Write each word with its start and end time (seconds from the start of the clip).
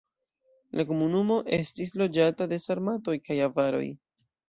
La 0.79 0.85
komunumo 0.91 1.37
estis 1.59 1.95
loĝata 2.03 2.51
de 2.55 2.63
sarmatoj 2.67 3.19
kaj 3.29 3.43
avaroj. 3.53 3.89